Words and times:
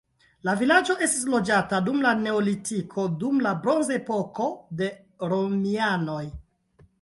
La 0.47 0.53
vilaĝo 0.59 0.93
estis 1.07 1.27
loĝata 1.33 1.81
dum 1.89 1.99
la 2.05 2.13
neolitiko, 2.21 3.05
dum 3.25 3.37
la 3.49 3.53
bronzepoko, 3.67 4.49
de 4.81 4.89
romianoj. 5.35 6.25